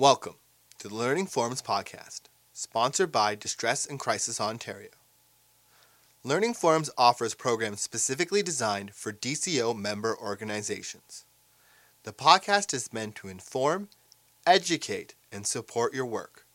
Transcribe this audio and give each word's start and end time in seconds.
Welcome 0.00 0.36
to 0.78 0.88
the 0.88 0.94
Learning 0.94 1.26
Forums 1.26 1.60
podcast, 1.60 2.22
sponsored 2.54 3.12
by 3.12 3.34
Distress 3.34 3.84
and 3.84 4.00
Crisis 4.00 4.40
Ontario. 4.40 4.88
Learning 6.24 6.54
Forums 6.54 6.88
offers 6.96 7.34
programs 7.34 7.82
specifically 7.82 8.42
designed 8.42 8.94
for 8.94 9.12
DCO 9.12 9.78
member 9.78 10.16
organizations. 10.16 11.26
The 12.04 12.14
podcast 12.14 12.72
is 12.72 12.94
meant 12.94 13.14
to 13.16 13.28
inform, 13.28 13.90
educate, 14.46 15.16
and 15.30 15.46
support 15.46 15.92
your 15.92 16.06
work. 16.06 16.46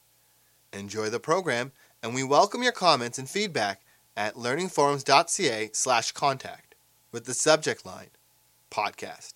Enjoy 0.73 1.11
the 1.11 1.19
program, 1.19 1.71
and 2.01 2.15
we 2.15 2.23
welcome 2.23 2.63
your 2.63 2.71
comments 2.71 3.19
and 3.19 3.29
feedback 3.29 3.81
at 4.17 4.33
learningforums.ca 4.33 5.69
slash 5.71 6.13
contact 6.13 6.73
with 7.11 7.25
the 7.25 7.35
subject 7.35 7.85
line 7.85 8.09
podcast. 8.71 9.33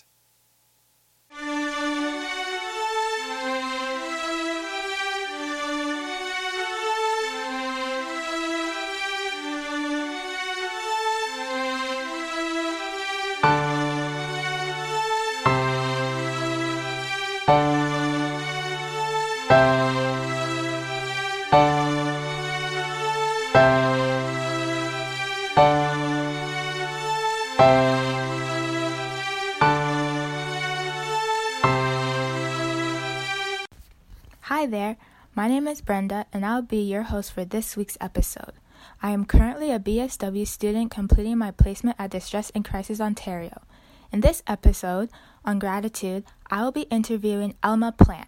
There, 34.70 34.98
my 35.34 35.48
name 35.48 35.68
is 35.68 35.82
Brenda, 35.82 36.28
and 36.32 36.46
I'll 36.46 36.62
be 36.62 36.82
your 36.82 37.04
host 37.04 37.32
for 37.32 37.44
this 37.44 37.76
week's 37.76 37.98
episode. 38.00 38.54
I 39.02 39.10
am 39.12 39.26
currently 39.26 39.72
a 39.72 39.80
BSW 39.80 40.48
student 40.48 40.92
completing 40.92 41.38
my 41.40 41.50
placement 41.50 41.96
at 42.00 42.12
Distress 42.12 42.52
and 42.54 42.64
Crisis 42.64 43.02
Ontario. 43.02 43.64
In 44.12 44.22
this 44.22 44.44
episode 44.46 45.10
on 45.44 45.58
gratitude, 45.58 46.24
I 46.52 46.64
will 46.64 46.72
be 46.72 46.84
interviewing 46.84 47.56
Elma 47.64 47.94
Plant, 47.94 48.28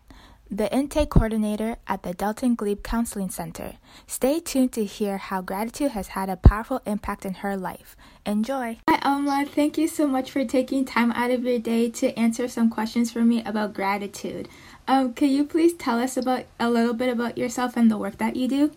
the 0.52 0.71
intake 0.75 1.09
coordinator 1.09 1.77
at 1.88 2.03
the 2.03 2.13
Delton 2.13 2.55
Glebe 2.55 2.83
Counseling 2.83 3.30
Center. 3.30 3.75
Stay 4.05 4.41
tuned 4.41 4.73
to 4.73 4.83
hear 4.83 5.17
how 5.17 5.41
gratitude 5.41 5.91
has 5.91 6.09
had 6.09 6.30
a 6.30 6.35
powerful 6.35 6.81
impact 6.85 7.25
in 7.25 7.35
her 7.35 7.55
life. 7.55 7.95
Enjoy! 8.25 8.77
Hi, 8.89 8.99
Elma. 9.02 9.45
Thank 9.45 9.77
you 9.77 9.88
so 9.88 10.05
much 10.05 10.29
for 10.29 10.44
taking 10.44 10.83
time 10.83 11.13
out 11.13 11.31
of 11.31 11.45
your 11.45 11.57
day 11.57 11.89
to 11.91 12.13
answer 12.19 12.49
some 12.49 12.69
questions 12.69 13.13
for 13.13 13.22
me 13.22 13.41
about 13.45 13.73
gratitude. 13.73 14.49
Um, 14.89 15.13
could 15.13 15.29
you 15.29 15.45
please 15.45 15.73
tell 15.73 15.97
us 15.99 16.17
about 16.17 16.44
a 16.59 16.69
little 16.69 16.94
bit 16.94 17.07
about 17.07 17.38
yourself 17.38 17.77
and 17.77 17.89
the 17.89 17.97
work 17.97 18.17
that 18.17 18.35
you 18.35 18.49
do? 18.49 18.72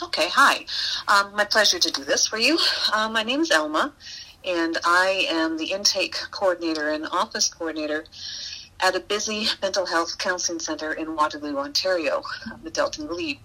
Okay, 0.00 0.28
hi. 0.28 0.66
Um, 1.08 1.34
my 1.34 1.44
pleasure 1.44 1.80
to 1.80 1.90
do 1.90 2.04
this 2.04 2.28
for 2.28 2.38
you. 2.38 2.58
Uh, 2.92 3.08
my 3.08 3.24
name 3.24 3.40
is 3.40 3.50
Elma, 3.50 3.92
and 4.44 4.78
I 4.84 5.26
am 5.30 5.56
the 5.56 5.72
intake 5.72 6.14
coordinator 6.30 6.90
and 6.90 7.08
office 7.10 7.48
coordinator 7.48 8.04
at 8.80 8.94
a 8.94 9.00
busy 9.00 9.46
mental 9.62 9.86
health 9.86 10.18
counseling 10.18 10.60
center 10.60 10.92
in 10.92 11.14
Waterloo, 11.16 11.56
Ontario, 11.58 12.22
the 12.62 12.70
Delton 12.70 13.06
Glebe. 13.06 13.38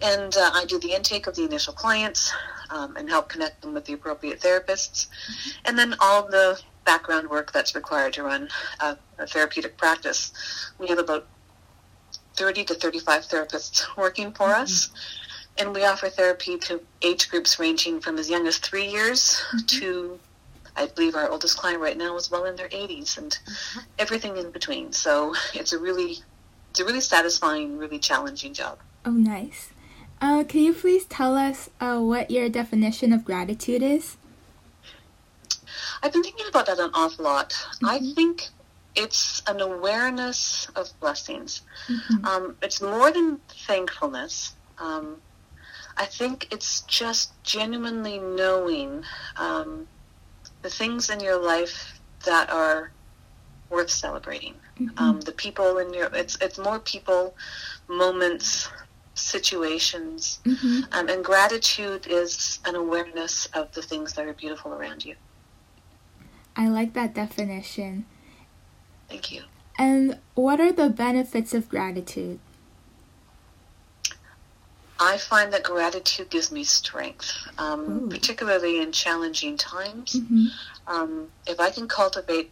And 0.00 0.36
uh, 0.36 0.50
I 0.52 0.64
do 0.64 0.78
the 0.78 0.92
intake 0.92 1.26
of 1.26 1.36
the 1.36 1.44
initial 1.44 1.72
clients 1.72 2.32
um, 2.70 2.96
and 2.96 3.08
help 3.08 3.28
connect 3.28 3.62
them 3.62 3.74
with 3.74 3.84
the 3.84 3.92
appropriate 3.92 4.40
therapists, 4.40 5.06
and 5.64 5.78
then 5.78 5.94
all 6.00 6.26
the 6.26 6.60
background 6.84 7.30
work 7.30 7.52
that's 7.52 7.74
required 7.74 8.12
to 8.14 8.24
run 8.24 8.48
a, 8.80 8.96
a 9.18 9.26
therapeutic 9.26 9.76
practice. 9.76 10.32
We 10.78 10.88
have 10.88 10.98
about 10.98 11.26
30 12.36 12.64
to 12.64 12.74
35 12.74 13.22
therapists 13.22 13.84
working 13.96 14.32
for 14.32 14.48
mm-hmm. 14.48 14.62
us, 14.62 14.90
and 15.58 15.74
we 15.74 15.84
offer 15.84 16.08
therapy 16.08 16.58
to 16.58 16.80
age 17.02 17.30
groups 17.30 17.58
ranging 17.58 18.00
from 18.00 18.18
as 18.18 18.28
young 18.28 18.46
as 18.46 18.58
three 18.58 18.86
years 18.86 19.42
mm-hmm. 19.54 19.66
to 19.66 20.18
I 20.76 20.86
believe 20.86 21.14
our 21.14 21.28
oldest 21.28 21.58
client 21.58 21.80
right 21.80 21.96
now 21.96 22.16
is 22.16 22.30
well 22.30 22.44
in 22.44 22.56
their 22.56 22.68
80s 22.68 23.18
and 23.18 23.30
mm-hmm. 23.30 23.80
everything 23.98 24.36
in 24.36 24.50
between. 24.50 24.92
So 24.92 25.34
it's 25.54 25.72
a 25.72 25.78
really, 25.78 26.18
it's 26.70 26.80
a 26.80 26.84
really 26.84 27.00
satisfying, 27.00 27.78
really 27.78 27.98
challenging 27.98 28.54
job. 28.54 28.78
Oh, 29.04 29.10
nice. 29.10 29.70
Uh, 30.20 30.44
can 30.44 30.60
you 30.60 30.72
please 30.72 31.04
tell 31.04 31.36
us 31.36 31.68
uh, 31.80 31.98
what 31.98 32.30
your 32.30 32.48
definition 32.48 33.12
of 33.12 33.24
gratitude 33.24 33.82
is? 33.82 34.16
I've 36.02 36.12
been 36.12 36.22
thinking 36.22 36.46
about 36.48 36.66
that 36.66 36.78
an 36.78 36.90
awful 36.94 37.24
lot. 37.24 37.50
Mm-hmm. 37.50 37.86
I 37.86 37.98
think 38.14 38.48
it's 38.94 39.42
an 39.46 39.60
awareness 39.60 40.68
of 40.76 40.88
blessings. 41.00 41.62
Mm-hmm. 41.88 42.24
Um, 42.24 42.56
it's 42.62 42.80
more 42.80 43.10
than 43.10 43.40
thankfulness. 43.48 44.54
Um, 44.78 45.20
I 45.96 46.06
think 46.06 46.48
it's 46.50 46.82
just 46.82 47.32
genuinely 47.42 48.18
knowing 48.18 49.04
um, 49.36 49.86
the 50.62 50.70
things 50.70 51.10
in 51.10 51.20
your 51.20 51.38
life 51.38 52.00
that 52.24 52.50
are 52.50 52.92
worth 53.70 53.90
celebrating. 53.90 54.54
Mm-hmm. 54.78 54.98
Um, 54.98 55.20
the 55.20 55.32
people 55.32 55.78
in 55.78 55.92
your 55.92 56.06
it's 56.14 56.36
it's 56.40 56.58
more 56.58 56.78
people, 56.78 57.34
moments, 57.88 58.68
situations. 59.14 60.40
Mm-hmm. 60.44 60.92
Um, 60.92 61.08
and 61.08 61.24
gratitude 61.24 62.06
is 62.06 62.60
an 62.64 62.74
awareness 62.74 63.46
of 63.54 63.72
the 63.72 63.82
things 63.82 64.14
that 64.14 64.26
are 64.26 64.32
beautiful 64.32 64.72
around 64.72 65.04
you. 65.04 65.16
I 66.56 66.68
like 66.68 66.92
that 66.94 67.14
definition. 67.14 68.04
Thank 69.08 69.32
you. 69.32 69.42
And 69.78 70.18
what 70.34 70.60
are 70.60 70.72
the 70.72 70.90
benefits 70.90 71.54
of 71.54 71.68
gratitude? 71.68 72.38
I 75.02 75.18
find 75.18 75.52
that 75.52 75.64
gratitude 75.64 76.30
gives 76.30 76.52
me 76.52 76.64
strength, 76.64 77.32
um, 77.58 78.08
particularly 78.08 78.80
in 78.80 78.92
challenging 78.92 79.56
times. 79.56 80.14
Mm-hmm. 80.14 80.46
Um, 80.86 81.28
if 81.46 81.60
I 81.60 81.70
can 81.70 81.88
cultivate 81.88 82.50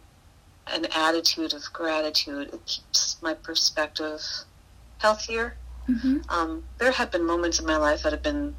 an 0.67 0.85
attitude 0.93 1.53
of 1.53 1.63
gratitude, 1.73 2.49
it 2.53 2.65
keeps 2.65 3.17
my 3.21 3.33
perspective 3.33 4.21
healthier 4.99 5.55
Mm-hmm. 5.89 6.19
Um, 6.29 6.63
there 6.77 6.91
have 6.91 7.11
been 7.11 7.25
moments 7.25 7.59
in 7.59 7.65
my 7.65 7.77
life 7.77 8.03
that 8.03 8.11
have 8.11 8.23
been 8.23 8.55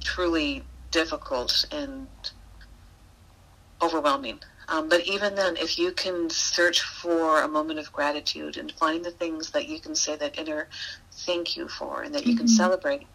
truly 0.00 0.62
difficult 0.90 1.66
and 1.72 2.06
overwhelming. 3.82 4.40
Um, 4.68 4.88
but 4.88 5.06
even 5.06 5.34
then, 5.34 5.56
if 5.56 5.78
you 5.78 5.92
can 5.92 6.28
search 6.28 6.82
for 6.82 7.42
a 7.42 7.48
moment 7.48 7.78
of 7.78 7.90
gratitude 7.92 8.58
and 8.58 8.70
find 8.72 9.04
the 9.04 9.10
things 9.10 9.50
that 9.52 9.66
you 9.66 9.80
can 9.80 9.94
say 9.94 10.16
that 10.16 10.38
inner 10.38 10.68
thank 11.10 11.56
you 11.56 11.68
for 11.68 12.02
and 12.02 12.14
that 12.14 12.26
you 12.26 12.32
mm-hmm. 12.32 12.40
can 12.40 12.48
celebrate, 12.48 13.06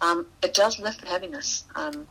um, 0.00 0.26
it 0.42 0.54
does 0.54 0.78
lift 0.78 1.00
the 1.00 1.06
heaviness. 1.06 1.64
Um, 1.74 2.06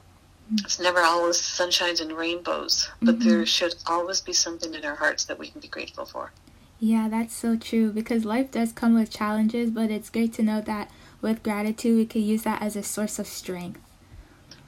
it's 0.54 0.80
never 0.80 1.00
always 1.00 1.38
sunshines 1.38 2.02
and 2.02 2.12
rainbows, 2.12 2.90
but 3.02 3.20
mm-hmm. 3.20 3.30
there 3.30 3.46
should 3.46 3.76
always 3.88 4.20
be 4.20 4.34
something 4.34 4.74
in 4.74 4.84
our 4.84 4.96
hearts 4.96 5.26
that 5.26 5.40
we 5.40 5.48
can 5.48 5.62
be 5.62 5.68
grateful 5.68 6.06
for. 6.06 6.32
Yeah, 6.80 7.08
that's 7.10 7.36
so 7.36 7.56
true 7.56 7.92
because 7.92 8.26
life 8.26 8.52
does 8.52 8.72
come 8.74 8.96
with 8.96 9.12
challenges, 9.12 9.70
but 9.70 9.92
it's 9.92 10.10
great 10.10 10.34
to 10.34 10.44
know 10.44 10.62
that 10.62 10.90
with 11.22 11.44
gratitude, 11.44 11.98
we 11.98 12.06
can 12.06 12.24
use 12.24 12.44
that 12.44 12.62
as 12.62 12.76
a 12.76 12.84
source 12.84 13.20
of 13.20 13.28
strength. 13.28 13.80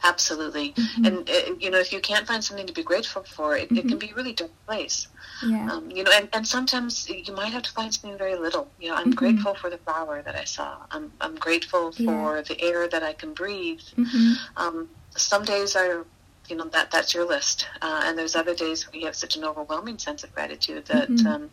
Absolutely. 0.03 0.73
Mm-hmm. 0.73 1.05
And, 1.05 1.29
uh, 1.29 1.55
you 1.59 1.69
know, 1.71 1.79
if 1.79 1.93
you 1.93 2.01
can't 2.01 2.27
find 2.27 2.43
something 2.43 2.67
to 2.67 2.73
be 2.73 2.83
grateful 2.83 3.23
for, 3.23 3.55
it, 3.55 3.65
mm-hmm. 3.65 3.77
it 3.77 3.81
can 3.81 3.89
mm-hmm. 3.91 3.99
be 3.99 4.11
a 4.11 4.15
really 4.15 4.33
dark 4.33 4.51
place. 4.65 5.07
Yeah. 5.45 5.71
Um, 5.71 5.89
you 5.89 6.03
know, 6.03 6.11
and, 6.13 6.27
and 6.33 6.45
sometimes 6.45 7.09
you 7.09 7.33
might 7.33 7.53
have 7.53 7.63
to 7.63 7.71
find 7.71 7.93
something 7.93 8.17
very 8.17 8.35
little. 8.35 8.67
You 8.79 8.89
know, 8.89 8.95
I'm 8.95 9.05
mm-hmm. 9.05 9.11
grateful 9.11 9.55
for 9.55 9.69
the 9.69 9.77
flower 9.77 10.21
that 10.21 10.35
I 10.35 10.43
saw. 10.43 10.77
I'm, 10.91 11.11
I'm 11.21 11.35
grateful 11.35 11.91
for 11.93 12.35
yeah. 12.35 12.41
the 12.41 12.61
air 12.61 12.87
that 12.87 13.03
I 13.03 13.13
can 13.13 13.33
breathe. 13.33 13.81
Mm-hmm. 13.97 14.33
Um, 14.57 14.89
some 15.15 15.43
days 15.45 15.75
are 15.75 16.05
you 16.49 16.57
know 16.57 16.65
that 16.65 16.91
that's 16.91 17.13
your 17.13 17.25
list 17.25 17.67
uh, 17.81 18.01
and 18.03 18.17
there's 18.17 18.35
other 18.35 18.53
days 18.53 18.85
where 18.85 18.99
you 18.99 19.05
have 19.05 19.15
such 19.15 19.37
an 19.37 19.45
overwhelming 19.45 19.97
sense 19.97 20.25
of 20.25 20.33
gratitude 20.35 20.85
that 20.87 21.09
mm-hmm. 21.09 21.27
um, 21.27 21.49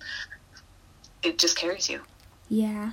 it 1.22 1.38
just 1.38 1.56
carries 1.56 1.88
you. 1.88 2.00
Yeah. 2.48 2.92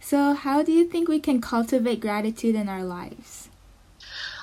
So, 0.00 0.34
how 0.34 0.62
do 0.62 0.70
you 0.70 0.86
think 0.86 1.08
we 1.08 1.18
can 1.18 1.40
cultivate 1.40 2.00
gratitude 2.00 2.54
in 2.54 2.68
our 2.68 2.84
lives? 2.84 3.45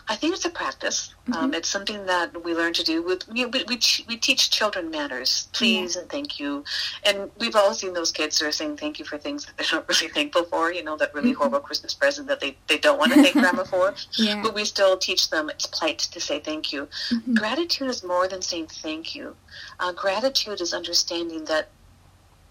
I 0.08 0.16
think 0.16 0.34
it's 0.36 0.46
a 0.46 0.50
practice. 0.50 1.14
Um, 1.28 1.34
mm-hmm. 1.34 1.44
Um, 1.44 1.54
it's 1.54 1.70
something 1.70 2.06
that 2.06 2.44
we 2.44 2.54
learn 2.54 2.74
to 2.74 2.84
do. 2.84 3.02
With 3.02 3.24
you 3.32 3.44
know, 3.44 3.50
we, 3.50 3.64
we, 3.64 3.80
we 4.08 4.18
teach 4.18 4.52
children 4.52 4.90
manners, 4.90 5.48
please 5.54 5.96
yeah. 5.96 6.02
and 6.02 6.10
thank 6.10 6.40
you, 6.40 6.64
and 7.04 7.32
we've 7.40 7.56
all 7.56 7.74
seen 7.74 7.94
those 7.94 8.12
kids 8.12 8.40
who 8.40 8.48
are 8.48 8.52
saying 8.52 8.78
thank 8.78 9.00
you 9.00 9.06
for 9.06 9.18
things 9.18 9.46
that 9.46 9.58
they're 9.58 9.68
not 9.72 9.88
really 10.02 10.10
thankful 10.10 10.44
for. 10.46 10.72
You 10.72 10.84
know, 10.84 10.98
that 10.98 11.14
really 11.14 11.32
mm-hmm. 11.32 11.38
horrible 11.38 11.60
Christmas 11.60 11.94
present 11.94 12.28
that 12.28 12.40
they, 12.40 12.58
they 12.68 12.78
don't 12.78 13.00
want 13.00 13.14
to 13.14 13.22
thank 13.22 13.34
grandma 13.34 13.64
for. 13.76 13.94
Yeah. 14.14 14.42
But 14.42 14.54
we 14.54 14.66
still 14.66 14.98
teach 14.98 15.30
them 15.30 15.50
it's 15.50 15.66
polite 15.66 16.00
to 16.00 16.20
say 16.20 16.40
thank 16.40 16.74
you. 16.74 16.88
Mm-hmm. 17.10 17.36
Gratitude 17.36 17.90
is 17.90 18.04
more 18.04 18.28
than 18.28 18.42
saying 18.42 18.68
thank 18.68 19.16
you. 19.16 19.36
Uh, 19.80 19.94
gratitude 19.94 20.60
is 20.62 20.74
understanding 20.74 21.46
that 21.46 21.70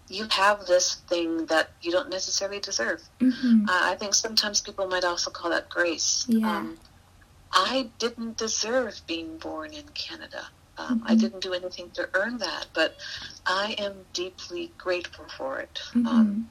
you 0.09 0.27
have 0.29 0.65
this 0.65 0.95
thing 1.07 1.45
that 1.47 1.71
you 1.81 1.91
don't 1.91 2.09
necessarily 2.09 2.59
deserve. 2.59 3.01
Mm-hmm. 3.19 3.69
Uh, 3.69 3.79
I 3.91 3.95
think 3.95 4.13
sometimes 4.13 4.61
people 4.61 4.87
might 4.87 5.03
also 5.03 5.31
call 5.31 5.51
that 5.51 5.69
grace. 5.69 6.25
Yeah. 6.27 6.57
Um, 6.57 6.77
I 7.53 7.89
didn't 7.99 8.37
deserve 8.37 9.01
being 9.07 9.37
born 9.37 9.73
in 9.73 9.87
Canada. 9.93 10.47
Um, 10.77 10.99
mm-hmm. 10.99 11.07
I 11.07 11.15
didn't 11.15 11.41
do 11.41 11.53
anything 11.53 11.91
to 11.91 12.09
earn 12.15 12.39
that, 12.39 12.65
but 12.73 12.97
I 13.45 13.75
am 13.77 13.93
deeply 14.13 14.71
grateful 14.77 15.25
for 15.37 15.59
it. 15.59 15.79
Mm-hmm. 15.93 16.07
Um, 16.07 16.49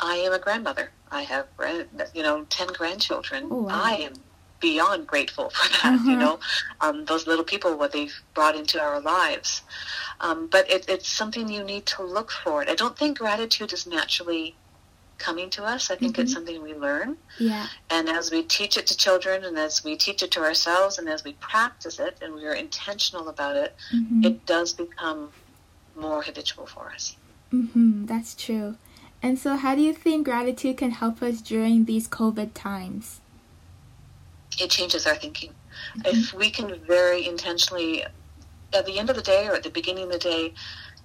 I 0.00 0.16
am 0.16 0.32
a 0.32 0.38
grandmother. 0.40 0.90
I 1.10 1.22
have, 1.22 1.46
you 2.14 2.22
know, 2.22 2.44
10 2.50 2.68
grandchildren. 2.68 3.46
Oh, 3.50 3.62
wow. 3.62 3.68
I 3.70 3.94
am 3.96 4.14
beyond 4.60 5.06
grateful 5.06 5.50
for 5.56 5.68
that, 5.68 5.94
Uh-huh. 5.94 6.10
you 6.10 6.16
know, 6.16 6.40
um, 6.80 7.04
those 7.04 7.26
little 7.28 7.44
people, 7.44 7.76
what 7.76 7.92
they've 7.92 8.14
brought 8.34 8.56
into 8.56 8.80
our 8.80 9.00
lives. 9.00 9.62
Um, 10.20 10.48
but 10.50 10.68
it, 10.68 10.88
it's 10.88 11.08
something 11.08 11.48
you 11.48 11.62
need 11.62 11.86
to 11.86 12.02
look 12.02 12.32
for. 12.32 12.68
I 12.68 12.74
don't 12.74 12.98
think 12.98 13.18
gratitude 13.18 13.72
is 13.72 13.86
naturally 13.86 14.56
coming 15.18 15.48
to 15.50 15.64
us. 15.64 15.90
I 15.90 15.96
think 15.96 16.18
it's 16.18 16.30
Mhm. 16.32 16.34
something 16.34 16.62
we 16.62 16.74
learn. 16.74 17.16
Yeah. 17.38 17.68
And 17.90 18.08
as 18.08 18.30
we 18.30 18.42
teach 18.42 18.76
it 18.76 18.86
to 18.88 18.96
children 18.96 19.44
and 19.44 19.56
as 19.58 19.84
we 19.84 19.96
teach 19.96 20.22
it 20.22 20.30
to 20.32 20.40
ourselves 20.40 20.98
and 20.98 21.08
as 21.08 21.24
we 21.24 21.34
practice 21.34 21.98
it 21.98 22.18
and 22.20 22.34
we 22.34 22.44
are 22.46 22.54
intentional 22.54 23.28
about 23.28 23.56
it, 23.56 23.76
Mhm. 23.92 24.24
it 24.24 24.46
does 24.46 24.72
become 24.72 25.30
more 25.96 26.22
habitual 26.22 26.66
for 26.66 26.90
us. 26.92 27.16
Mhm. 27.52 28.06
That's 28.06 28.34
true. 28.34 28.76
And 29.22 29.38
so, 29.38 29.56
how 29.56 29.74
do 29.74 29.80
you 29.80 29.94
think 29.94 30.24
gratitude 30.24 30.76
can 30.76 30.90
help 30.90 31.22
us 31.22 31.40
during 31.40 31.84
these 31.86 32.06
COVID 32.08 32.50
times? 32.54 33.20
It 34.60 34.70
changes 34.70 35.06
our 35.06 35.16
thinking. 35.16 35.54
If 36.04 36.32
we 36.34 36.50
can 36.50 36.74
very 36.80 37.26
intentionally, 37.26 38.04
at 38.72 38.86
the 38.86 38.98
end 38.98 39.08
of 39.10 39.16
the 39.16 39.22
day 39.22 39.46
or 39.48 39.54
at 39.54 39.62
the 39.62 39.70
beginning 39.70 40.04
of 40.04 40.10
the 40.12 40.18
day, 40.18 40.54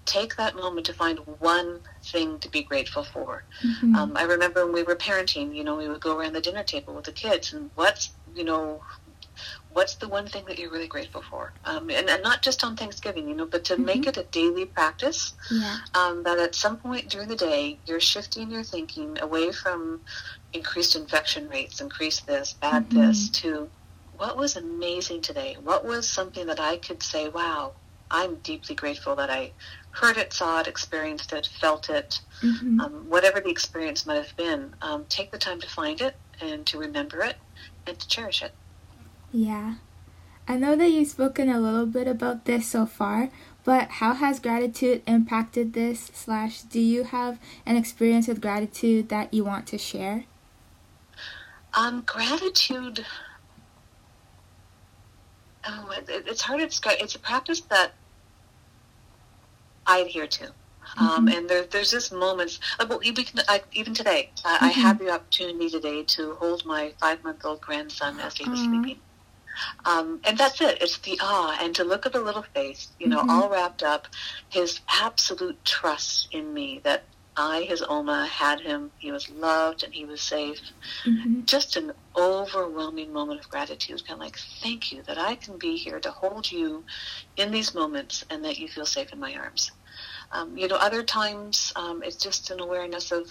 take 0.10 0.36
that 0.38 0.56
moment 0.56 0.86
to 0.88 0.94
find 0.94 1.20
one 1.40 1.82
thing 2.04 2.40
to 2.40 2.50
be 2.50 2.64
grateful 2.64 3.04
for. 3.04 3.44
Mhm. 3.64 3.96
Um, 3.96 4.12
I 4.18 4.24
remember 4.24 4.66
when 4.66 4.74
we 4.74 4.84
were 4.84 4.96
parenting, 4.96 5.56
you 5.56 5.64
know, 5.64 5.76
we 5.76 5.88
would 5.88 6.02
go 6.02 6.18
around 6.18 6.34
the 6.34 6.42
dinner 6.42 6.64
table 6.64 6.94
with 6.96 7.06
the 7.06 7.12
kids 7.12 7.54
and 7.54 7.70
what's, 7.76 8.12
you 8.36 8.44
know, 8.44 8.82
what's 9.70 9.96
the 9.96 10.08
one 10.08 10.28
thing 10.28 10.44
that 10.48 10.58
you're 10.58 10.72
really 10.72 10.88
grateful 10.88 11.22
for? 11.22 11.54
Um, 11.64 11.90
and, 11.92 12.10
and 12.10 12.24
not 12.24 12.42
just 12.42 12.64
on 12.64 12.76
Thanksgiving, 12.76 13.28
you 13.30 13.36
know, 13.36 13.46
but 13.46 13.64
to 13.66 13.78
make 13.78 14.08
it 14.08 14.18
a 14.18 14.24
daily 14.24 14.66
practice 14.66 15.34
yeah. 15.52 15.78
um, 15.94 16.24
that 16.24 16.40
at 16.40 16.56
some 16.56 16.78
point 16.78 17.08
during 17.10 17.28
the 17.28 17.36
day, 17.36 17.80
you're 17.86 18.00
shifting 18.02 18.50
your 18.50 18.64
thinking 18.64 19.20
away 19.22 19.52
from 19.52 20.02
increased 20.54 20.96
infection 20.96 21.48
rates, 21.50 21.80
increase 21.82 22.22
this, 22.22 22.54
bad 22.54 22.90
Mhm. 22.90 22.96
this, 22.96 23.30
to 23.42 23.70
what 24.18 24.36
was 24.36 24.56
amazing 24.56 25.22
today? 25.22 25.56
What 25.64 25.86
was 25.86 26.10
something 26.10 26.48
that 26.48 26.60
I 26.60 26.78
could 26.78 27.02
say, 27.04 27.30
wow, 27.30 27.74
I'm 28.12 28.36
deeply 28.38 28.76
grateful 28.76 29.16
that 29.16 29.30
I 29.30 29.52
heard 29.92 30.18
it, 30.18 30.34
saw 30.34 30.60
it, 30.62 30.68
experienced 30.68 31.34
it, 31.34 31.48
felt 31.60 31.90
it, 31.90 32.22
Mhm. 32.42 32.80
um, 32.80 33.10
whatever 33.10 33.40
the 33.40 33.50
experience 33.50 34.06
might 34.06 34.16
have 34.16 34.36
been. 34.36 34.74
Um, 34.82 35.06
take 35.10 35.32
the 35.32 35.38
time 35.38 35.60
to 35.62 35.70
find 35.70 36.02
it 36.02 36.16
and 36.42 36.66
to 36.68 36.78
remember 36.78 37.22
it 37.22 37.38
and 37.86 38.00
to 38.00 38.08
cherish 38.08 38.42
it. 38.42 38.54
Yeah. 39.32 39.76
I 40.48 40.56
know 40.56 40.76
that 40.76 40.90
you've 40.90 41.10
spoken 41.10 41.50
a 41.50 41.60
little 41.60 41.86
bit 41.86 42.08
about 42.08 42.46
this 42.46 42.68
so 42.68 42.88
far, 42.88 43.30
but 43.64 43.90
how 43.90 44.14
has 44.14 44.40
gratitude 44.40 45.04
impacted 45.06 45.74
this? 45.74 46.10
Slash, 46.14 46.62
do 46.64 46.80
you 46.80 47.04
have 47.04 47.38
an 47.68 47.76
experience 47.76 48.28
with 48.28 48.42
gratitude 48.42 49.10
that 49.10 49.32
you 49.32 49.44
want 49.44 49.68
to 49.68 49.78
share? 49.78 50.26
Um, 51.76 52.02
gratitude. 52.02 53.06
Oh, 55.68 55.92
it, 55.92 56.10
it- 56.10 56.28
it's 56.28 56.42
hard 56.42 56.60
to 56.62 56.68
describe. 56.68 56.98
It's 57.00 57.16
a 57.16 57.20
practice 57.20 57.62
that 57.62 57.94
I 59.86 60.00
adhere 60.00 60.28
to. 60.28 60.54
Um, 60.98 61.28
Mhm. 61.28 61.38
and 61.38 61.50
there, 61.50 61.64
there's 61.66 61.92
just 61.92 62.12
moments. 62.12 62.60
Uh, 62.80 62.86
well, 62.90 63.00
we 63.00 63.12
can, 63.12 63.42
I, 63.48 63.62
even 63.74 63.94
today, 63.94 64.32
I, 64.44 64.58
I 64.62 64.68
had 64.70 64.98
the 64.98 65.12
opportunity 65.12 65.70
today 65.70 66.04
to 66.04 66.36
hold 66.36 66.66
my 66.66 66.94
five-month-old 67.00 67.62
grandson 67.62 68.20
as 68.20 68.36
he 68.38 68.50
was 68.50 68.60
Aw. 68.60 68.66
sleeping. 68.66 69.00
Um, 69.86 70.20
and 70.24 70.38
that's 70.38 70.62
it. 70.62 70.82
It's 70.82 70.98
the 71.00 71.20
awe 71.22 71.56
and 71.62 71.76
to 71.76 71.84
look 71.84 72.06
at 72.06 72.14
the 72.14 72.22
little 72.22 72.44
face, 72.56 72.88
you 72.98 73.08
know, 73.08 73.22
Mhm. 73.22 73.30
all 73.30 73.50
wrapped 73.50 73.84
up, 73.84 74.08
his 74.50 74.80
absolute 74.88 75.64
trust 75.66 76.30
in 76.32 76.54
me 76.54 76.80
that 76.84 77.04
I, 77.40 77.64
his 77.64 77.82
Oma, 77.88 78.28
had 78.28 78.60
him. 78.62 78.92
He 79.00 79.12
was 79.12 79.30
loved 79.30 79.84
and 79.84 79.94
he 79.94 80.06
was 80.06 80.22
safe 80.22 80.60
Mhm. 81.06 81.46
just 81.46 81.76
an 81.78 81.94
overwhelming 82.16 83.14
moment 83.14 83.40
of 83.40 83.50
gratitude. 83.50 84.06
Kind 84.06 84.20
of 84.20 84.26
like, 84.26 84.38
thank 84.62 84.92
you 84.92 85.02
that 85.04 85.18
I 85.18 85.36
can 85.36 85.58
be 85.58 85.78
here 85.78 86.00
to 86.02 86.12
hold 86.12 86.52
you 86.52 86.84
in 87.38 87.52
these 87.52 87.74
moments 87.74 88.26
and 88.30 88.44
that 88.46 88.58
you 88.60 88.68
feel 88.68 88.86
safe 88.86 89.14
in 89.14 89.20
my 89.20 89.34
arms. 89.36 89.72
Um, 90.32 90.58
you 90.58 90.68
know, 90.68 90.76
other 90.76 91.04
times 91.04 91.74
um, 91.76 92.04
it's 92.04 92.18
just 92.18 92.52
an 92.52 92.60
awareness 92.60 93.12
of 93.12 93.30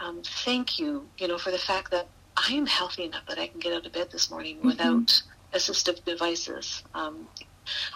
um, 0.00 0.22
thank 0.24 0.78
you, 0.78 1.08
you 1.18 1.28
know, 1.28 1.38
for 1.38 1.50
the 1.50 1.58
fact 1.58 1.90
that 1.92 2.08
I 2.36 2.52
am 2.52 2.66
healthy 2.66 3.04
enough 3.04 3.26
that 3.28 3.38
I 3.38 3.46
can 3.48 3.60
get 3.60 3.74
out 3.74 3.86
of 3.86 3.92
bed 3.92 4.10
this 4.10 4.30
morning 4.30 4.58
Mhm. 4.58 4.64
without 4.64 5.22
assistive 5.52 6.04
devices. 6.04 6.82
Um, 6.94 7.28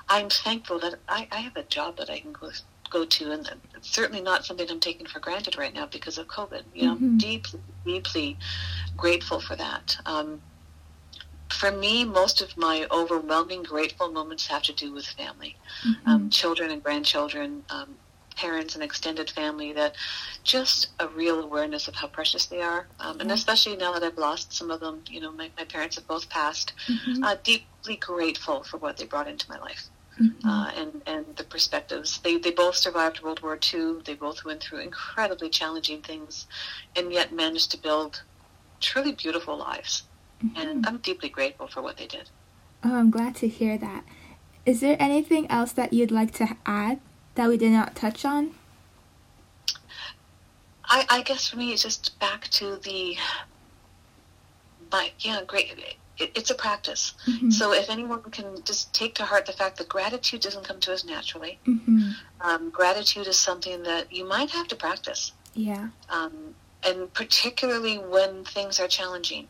I'm 0.09 0.29
thankful 0.29 0.79
that 0.81 0.97
I, 1.09 1.27
I 1.33 1.41
have 1.41 1.57
a 1.57 1.63
job 1.65 1.97
that 1.97 2.11
I 2.11 2.21
can 2.21 2.33
go 2.33 2.51
go 2.95 3.05
to, 3.05 3.33
and 3.33 3.51
it's 3.77 3.91
certainly 3.91 4.23
not 4.23 4.47
something 4.47 4.71
I'm 4.71 4.81
taking 4.81 5.07
for 5.07 5.19
granted 5.19 5.59
right 5.59 5.75
now 5.75 5.87
because 5.87 6.17
of 6.17 6.29
COVID. 6.29 6.63
You 6.75 6.87
know, 6.87 6.97
Mhm. 6.97 7.19
deeply, 7.19 7.61
deeply 7.85 8.39
grateful 8.97 9.41
for 9.41 9.57
that. 9.57 9.97
Um, 10.07 10.41
for 11.51 11.71
me, 11.71 12.05
most 12.05 12.41
of 12.41 12.57
my 12.57 12.87
overwhelming 12.91 13.63
grateful 13.65 14.11
moments 14.11 14.47
have 14.47 14.63
to 14.65 14.73
do 14.73 14.93
with 14.93 15.07
family, 15.07 15.57
um, 16.07 16.29
Mhm. 16.29 16.33
children 16.33 16.71
and 16.71 16.83
grandchildren, 16.83 17.65
um, 17.71 17.99
parents 18.37 18.75
and 18.75 18.83
extended 18.85 19.29
family. 19.31 19.73
That 19.73 19.95
just 20.45 20.89
a 21.01 21.09
real 21.09 21.41
awareness 21.43 21.89
of 21.89 21.95
how 21.97 22.07
precious 22.09 22.47
they 22.47 22.63
are, 22.63 22.87
um, 23.01 23.21
and 23.21 23.31
especially 23.33 23.77
now 23.77 23.93
that 23.93 24.05
I've 24.05 24.19
lost 24.19 24.53
some 24.53 24.71
of 24.71 24.81
them. 24.81 25.03
You 25.09 25.21
know, 25.21 25.33
my, 25.33 25.51
my 25.59 25.65
parents 25.65 25.97
have 25.97 26.07
both 26.07 26.29
passed. 26.29 26.73
Mhm. 26.89 27.25
Uh, 27.25 27.37
deeply 27.43 27.97
grateful 27.97 28.63
for 28.63 28.79
what 28.79 28.97
they 28.97 29.07
brought 29.07 29.29
into 29.29 29.51
my 29.51 29.59
life 29.59 29.91
Mhm. 30.21 30.45
uh, 30.45 30.71
and 30.77 31.03
and 31.07 31.25
the 31.37 31.45
perspectives. 31.45 32.19
They 32.21 32.37
they 32.39 32.51
both 32.53 32.77
survived 32.77 33.23
World 33.23 33.41
War 33.43 33.59
II. 33.73 34.03
They 34.05 34.15
both 34.15 34.45
went 34.45 34.63
through 34.63 34.79
incredibly 34.81 35.49
challenging 35.49 36.03
things, 36.03 36.47
and 36.97 37.13
yet 37.13 37.33
managed 37.33 37.71
to 37.73 37.79
build 37.79 38.23
truly 38.81 39.13
beautiful 39.13 39.57
lives. 39.57 40.05
And 40.41 40.85
Mhm. 40.85 40.87
I'm 40.87 40.99
deeply 40.99 41.29
grateful 41.31 41.67
for 41.67 41.81
what 41.83 41.97
they 41.97 42.07
did. 42.07 42.29
Oh, 42.85 42.95
I'm 42.95 43.11
glad 43.11 43.35
to 43.37 43.49
hear 43.49 43.79
that. 43.79 44.05
Is 44.67 44.81
there 44.81 44.97
anything 45.01 45.51
else 45.51 45.73
that 45.73 45.93
you'd 45.93 46.11
like 46.11 46.33
to 46.35 46.57
add 46.67 47.01
that 47.35 47.49
we 47.49 47.57
did 47.57 47.73
not 47.73 47.95
touch 47.97 48.25
on? 48.25 48.55
I, 50.87 51.07
I 51.09 51.23
guess 51.23 51.49
for 51.49 51.57
me, 51.57 51.73
it's 51.73 51.83
just 51.83 52.19
back 52.21 52.49
to 52.49 52.77
the, 52.77 53.17
my 54.93 55.13
yeah, 55.21 55.43
great. 55.47 55.97
It, 56.19 56.31
it's 56.35 56.51
a 56.51 56.55
practice. 56.55 57.15
Mhm. 57.27 57.53
So 57.53 57.73
if 57.73 57.91
anyone 57.91 58.23
can 58.31 58.63
just 58.65 58.93
take 58.95 59.15
to 59.17 59.25
heart 59.25 59.47
the 59.47 59.53
fact 59.53 59.79
that 59.79 59.89
gratitude 59.89 60.41
doesn't 60.43 60.65
come 60.65 60.81
to 60.81 60.93
us 60.93 61.05
naturally, 61.05 61.59
Mhm. 61.67 62.15
um, 62.41 62.71
gratitude 62.71 63.27
is 63.27 63.39
something 63.39 63.83
that 63.85 64.13
you 64.13 64.25
might 64.25 64.51
have 64.51 64.69
to 64.69 64.77
practice. 64.77 65.33
Yeah. 65.57 65.89
um, 66.11 66.55
and 66.83 67.13
particularly 67.15 67.97
when 67.99 68.45
things 68.45 68.79
are 68.81 68.89
challenging. 68.89 69.49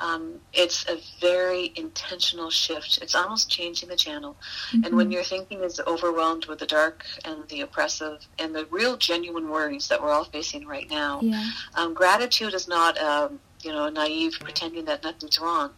Um, 0.00 0.40
it's 0.52 0.84
a 0.88 1.00
very 1.20 1.72
intentional 1.76 2.50
shift. 2.50 2.98
It's 3.00 3.14
almost 3.14 3.48
changing 3.48 3.88
the 3.90 3.96
channel. 3.96 4.36
And 4.72 4.96
when 4.96 5.08
Mhm. 5.08 5.12
your 5.12 5.22
thinking 5.22 5.62
is 5.62 5.78
overwhelmed 5.86 6.46
with 6.46 6.58
the 6.58 6.66
dark 6.66 7.04
and 7.24 7.46
the 7.48 7.60
oppressive 7.60 8.26
and 8.40 8.54
the 8.56 8.64
real 8.66 8.96
genuine 8.96 9.48
worries 9.50 9.86
that 9.88 10.02
we're 10.02 10.10
all 10.10 10.24
facing 10.24 10.66
right 10.66 10.88
now, 10.90 11.20
Yeah. 11.22 11.48
um, 11.74 11.94
gratitude 11.94 12.54
is 12.54 12.66
not, 12.66 12.98
um, 13.00 13.38
you 13.64 13.72
know, 13.72 13.88
naive 13.88 14.36
pretending 14.40 14.84
that 14.84 15.02
nothing's 15.02 15.38
wrong. 15.38 15.70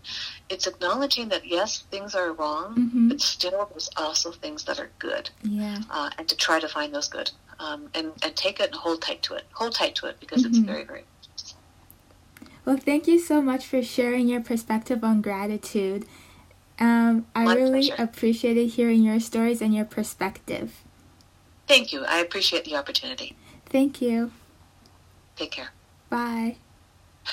It's 0.49 0.67
acknowledging 0.67 1.29
that 1.31 1.47
yes, 1.47 1.85
things 1.91 2.15
are 2.15 2.33
wrong, 2.33 2.75
Mhm. 2.95 3.09
but 3.11 3.21
still 3.21 3.67
there's 3.71 3.89
also 3.97 4.33
things 4.33 4.65
that 4.65 4.79
are 4.79 4.91
good 4.99 5.31
Yeah. 5.43 5.83
uh, 5.91 6.11
and 6.19 6.29
to 6.29 6.37
try 6.37 6.59
to 6.61 6.69
find 6.69 6.95
those 6.95 7.09
good 7.09 7.31
um, 7.59 7.89
and, 7.95 8.13
and 8.23 8.37
take 8.37 8.61
it 8.61 8.67
and 8.67 8.75
hold 8.75 9.01
tight 9.03 9.23
to 9.25 9.35
it. 9.35 9.45
Hold 9.53 9.75
tight 9.75 9.95
to 9.97 10.07
it 10.07 10.21
because 10.21 10.45
it's 10.45 10.59
Mhm. 10.59 10.67
very, 10.67 10.85
very. 10.85 11.05
Well, 12.65 12.77
thank 12.77 13.07
you 13.07 13.19
so 13.21 13.41
much 13.41 13.65
for 13.65 13.83
sharing 13.83 14.29
your 14.29 14.41
perspective 14.41 15.05
on 15.05 15.23
gratitude. 15.23 16.05
Um, 16.79 17.27
I 17.35 17.45
My 17.45 17.55
really 17.55 17.89
pleasure. 17.89 17.95
appreciated 18.03 18.71
hearing 18.71 19.03
your 19.05 19.21
stories 19.21 19.63
and 19.63 19.73
your 19.75 19.85
perspective. 19.87 20.83
Thank 21.69 21.93
you. 21.93 22.05
I 22.05 22.19
appreciate 22.19 22.65
the 22.65 22.77
opportunity. 22.77 23.37
Thank 23.67 24.03
you. 24.03 24.33
Take 25.37 25.53
care. 25.53 25.71
Bye. 26.11 26.57